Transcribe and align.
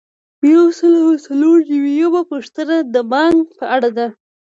یو 0.53 0.65
سل 0.77 0.93
او 1.03 1.11
څلور 1.25 1.57
نوي 1.71 1.91
یمه 2.01 2.21
پوښتنه 2.31 2.75
د 2.93 2.95
بانک 3.11 3.43
په 3.59 3.65
اړه 3.75 3.89
ده. 3.97 4.07